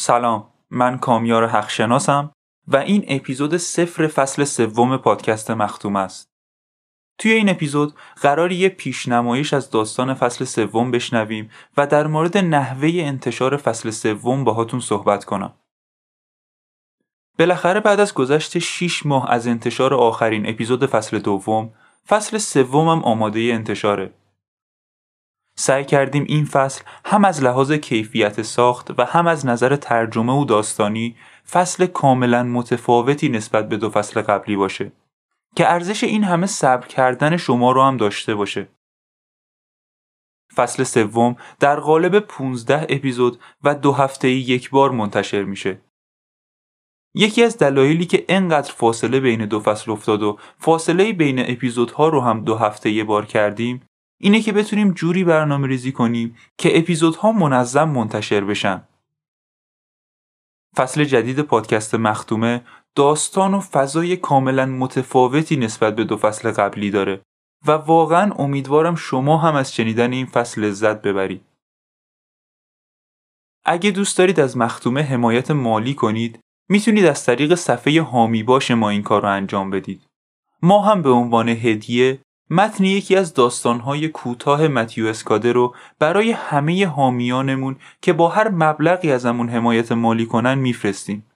[0.00, 2.32] سلام من کامیار حقشناسم
[2.68, 6.28] و این اپیزود صفر فصل سوم پادکست مختوم است.
[7.18, 12.90] توی این اپیزود قرار یه پیشنمایش از داستان فصل سوم بشنویم و در مورد نحوه
[12.94, 15.54] انتشار فصل سوم باهاتون صحبت کنم.
[17.38, 21.72] بالاخره بعد از گذشت 6 ماه از انتشار آخرین اپیزود فصل دوم
[22.08, 24.17] فصل سومم آماده انتشاره.
[25.60, 30.44] سعی کردیم این فصل هم از لحاظ کیفیت ساخت و هم از نظر ترجمه و
[30.44, 31.16] داستانی
[31.50, 34.92] فصل کاملا متفاوتی نسبت به دو فصل قبلی باشه
[35.56, 38.68] که ارزش این همه صبر کردن شما رو هم داشته باشه.
[40.56, 45.80] فصل سوم در قالب 15 اپیزود و دو هفته یک بار منتشر میشه.
[47.14, 52.20] یکی از دلایلی که انقدر فاصله بین دو فصل افتاد و فاصله بین اپیزودها رو
[52.20, 53.87] هم دو هفته یه بار کردیم
[54.20, 58.82] اینه که بتونیم جوری برنامه ریزی کنیم که اپیزودها منظم منتشر بشن.
[60.76, 67.22] فصل جدید پادکست مختومه داستان و فضای کاملا متفاوتی نسبت به دو فصل قبلی داره
[67.66, 71.44] و واقعا امیدوارم شما هم از شنیدن این فصل لذت ببرید.
[73.64, 78.90] اگه دوست دارید از مختومه حمایت مالی کنید می‌تونید از طریق صفحه هامی باش ما
[78.90, 80.06] این کار رو انجام بدید.
[80.62, 86.86] ما هم به عنوان هدیه متن یکی از داستانهای کوتاه متیو اسکاده رو برای همه
[86.86, 91.26] حامیانمون که با هر مبلغی ازمون حمایت مالی کنن میفرستیم.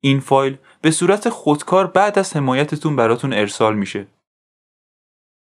[0.00, 4.06] این فایل به صورت خودکار بعد از حمایتتون براتون ارسال میشه.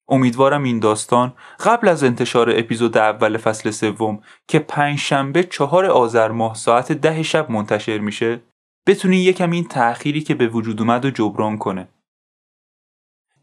[0.09, 6.31] امیدوارم این داستان قبل از انتشار اپیزود اول فصل سوم که پنج شنبه چهار آذر
[6.31, 8.41] ماه ساعت ده شب منتشر میشه
[8.87, 11.87] بتونی یکم این تأخیری که به وجود اومد و جبران کنه.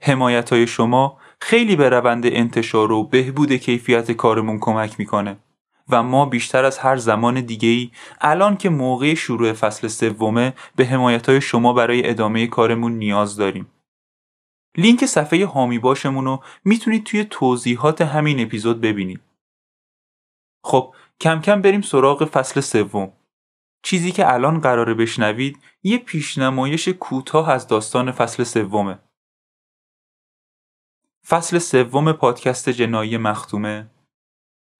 [0.07, 5.37] حمایت های شما خیلی به روند انتشار و بهبود کیفیت کارمون کمک می‌کنه
[5.89, 7.91] و ما بیشتر از هر زمان دیگه ای
[8.21, 13.67] الان که موقع شروع فصل سومه به حمایت های شما برای ادامه کارمون نیاز داریم.
[14.77, 19.21] لینک صفحه هامی باشمون رو می‌تونید توی توضیحات همین اپیزود ببینید.
[20.65, 23.12] خب کم کم بریم سراغ فصل سوم.
[23.83, 28.99] چیزی که الان قراره بشنوید یه پیشنمایش کوتاه از داستان فصل سومه.
[31.28, 33.91] فصل سوم پادکست جنایی مختومه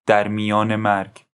[0.07, 1.26] در میان مرگ.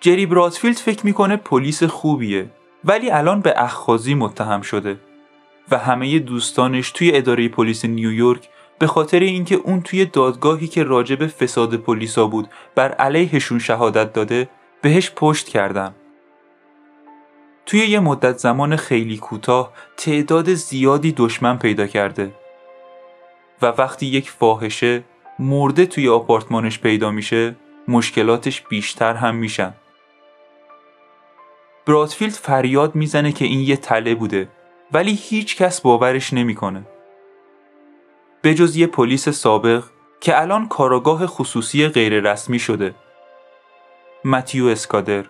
[0.00, 2.50] جری برادفیلد فکر می‌کنه پلیس خوبیه
[2.84, 5.00] ولی الان به اخخازی متهم شده
[5.70, 11.26] و همه دوستانش توی اداره پلیس نیویورک به خاطر اینکه اون توی دادگاهی که راجب
[11.26, 14.48] فساد پلیسا بود بر علیهشون شهادت داده
[14.82, 15.94] بهش پشت کردن
[17.66, 22.34] توی یه مدت زمان خیلی کوتاه تعداد زیادی دشمن پیدا کرده
[23.62, 25.04] و وقتی یک فاحشه
[25.38, 27.56] مرده توی آپارتمانش پیدا میشه
[27.88, 29.74] مشکلاتش بیشتر هم میشن.
[31.90, 34.48] برادفیلد فریاد می‌زنه که این یه تله بوده
[34.92, 36.86] ولی هیچ کس باورش نمی‌کنه.
[38.42, 39.84] به جز یه پلیس سابق
[40.20, 42.94] که الان کاراگاه خصوصی غیررسمی شده.
[44.24, 45.24] متیو اسکادر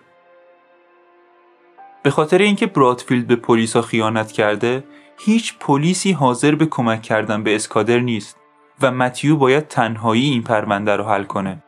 [2.03, 4.83] به خاطر اینکه برادفیلد به پلیسا خیانت کرده
[5.17, 8.37] هیچ پلیسی حاضر به کمک کردن به اسکادر نیست
[8.81, 11.63] و متیو باید تنهایی این پرونده رو حل کنه.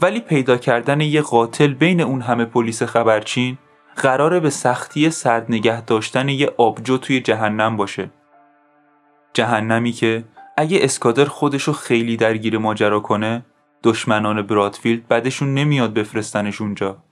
[0.00, 3.58] ولی پیدا کردن یه قاتل بین اون همه پلیس خبرچین
[3.96, 8.10] قراره به سختی سرد نگه داشتن یه آبجو توی جهنم باشه.
[9.34, 10.24] جهنمی که
[10.56, 13.44] اگه اسکادر خودشو خیلی درگیر ماجرا کنه
[13.82, 17.02] دشمنان برادفیلد بعدشون نمیاد بفرستنش اونجا.